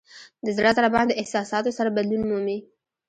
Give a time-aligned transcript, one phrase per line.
[0.45, 2.57] د زړه ضربان د احساساتو سره بدلون مومي.